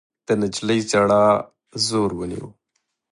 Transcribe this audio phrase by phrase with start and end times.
[0.27, 1.25] د نجلۍ ژړا
[1.87, 2.47] زور ونيو.